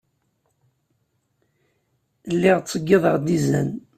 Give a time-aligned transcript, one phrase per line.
[2.33, 3.69] Lliɣ ttṣeyyideɣ-d izan.